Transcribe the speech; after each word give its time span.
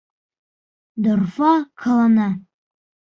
Дорфа 1.07 1.51
ҡылана. 1.83 2.31